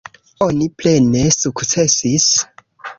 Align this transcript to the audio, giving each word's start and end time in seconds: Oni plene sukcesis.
Oni 0.45 0.69
plene 0.79 1.23
sukcesis. 1.39 2.31